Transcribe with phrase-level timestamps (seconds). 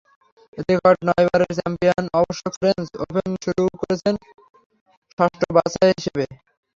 [0.61, 4.15] Record নয়বারের champion অবশ্য French Open শুরু করছেন
[5.19, 6.25] ষষ্ঠ বাছাই হিসেবে।